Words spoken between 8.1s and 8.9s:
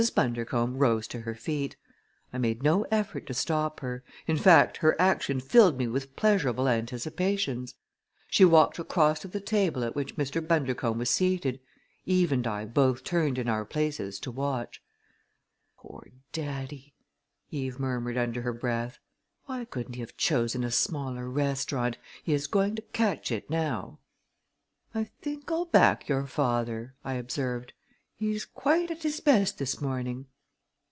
She walked